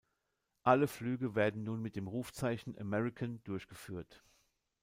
Alle 0.63 0.87
Flüge 0.87 1.35
werden 1.35 1.63
nun 1.63 1.79
mit 1.79 1.95
dem 1.95 2.07
Rufzeichen 2.07 2.75
"American" 2.79 3.39
durchgeführt. 3.43 4.23